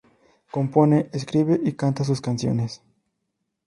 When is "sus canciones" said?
2.03-2.81